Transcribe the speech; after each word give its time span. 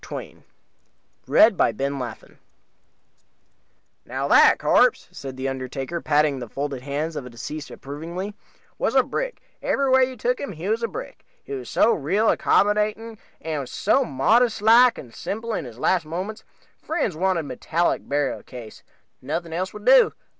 THE 0.01 0.15
UNDERTAKER'S 1.29 1.77
CHAT 1.77 2.37
"Now 4.03 4.27
that 4.29 4.57
corpse," 4.57 5.07
said 5.11 5.37
the 5.37 5.47
undertaker, 5.47 6.01
patting 6.01 6.39
the 6.39 6.49
folded 6.49 6.81
hands 6.81 7.15
of 7.15 7.29
deceased 7.29 7.69
approvingly, 7.69 8.33
was 8.79 8.95
a 8.95 9.03
brick 9.03 9.43
every 9.61 9.91
way 9.91 10.05
you 10.05 10.17
took 10.17 10.39
him 10.39 10.53
he 10.53 10.67
was 10.67 10.81
a 10.81 10.87
brick. 10.87 11.23
He 11.43 11.53
was 11.53 11.69
so 11.69 11.93
real 11.93 12.31
accommodating, 12.31 13.19
and 13.39 13.69
so 13.69 14.03
modest 14.03 14.63
like 14.63 14.97
and 14.97 15.13
simple 15.13 15.53
in 15.53 15.65
his 15.65 15.77
last 15.77 16.03
moments. 16.03 16.43
Friends 16.81 17.15
wanted 17.15 17.43
metallic 17.43 18.09
burial 18.09 18.41
case 18.41 18.81
nothing 19.21 19.53
else 19.53 19.71
would 19.71 19.85
do. 19.85 20.13